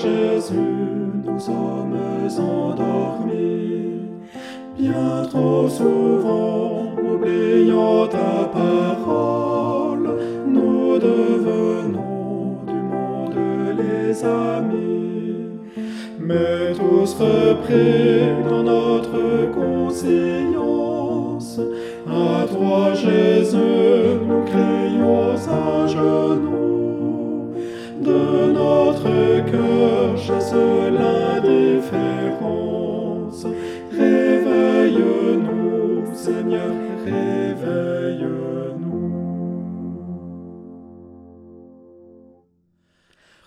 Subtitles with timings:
[0.00, 0.54] su,
[1.24, 1.96] nous sommes
[2.38, 4.08] endormis.
[4.78, 10.08] Bien trop souvent, oubliant ta parole,
[10.46, 13.36] nous devenons du monde
[13.78, 15.58] les amis.
[16.18, 20.80] Mais tous repris dans notre conscience,
[22.08, 26.60] à toi Jésus, nous crions à genoux.
[28.00, 28.49] De
[33.92, 38.30] Réveille-nous, Seigneur, réveille-nous.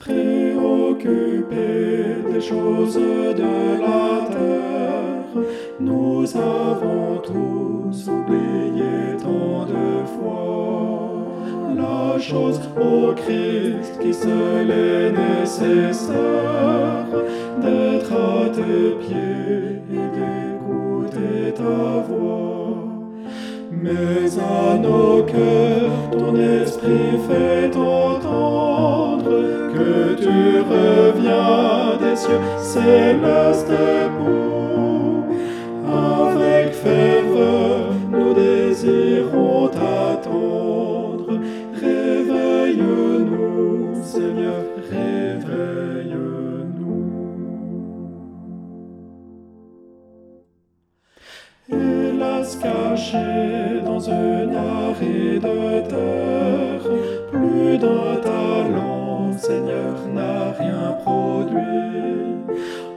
[0.00, 5.36] Préoccupés des choses de la terre,
[5.80, 11.26] nous avons tous oublié tant de fois
[11.76, 17.06] la chose au Christ qui seul est nécessaire
[17.60, 19.65] d'être à tes pieds
[23.70, 29.30] Mais à nos cœurs, ton esprit fait entendre
[29.72, 32.40] que tu reviens des cieux.
[32.58, 33.95] Célestes
[52.46, 56.90] Hélas, caché dans une aride terre,
[57.30, 61.56] plus d'un talent, Seigneur, n'a rien produit.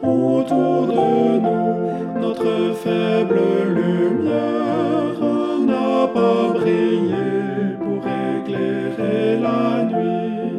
[0.03, 5.19] Autour de nous, notre faible lumière
[5.65, 10.53] n'a pas brillé pour éclairer la nuit.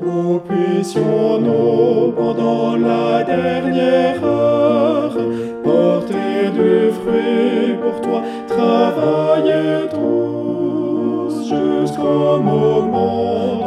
[0.00, 3.75] Où puissions-nous, pendant la dernière
[7.86, 13.65] pour toi, travailler tous jusqu'au moment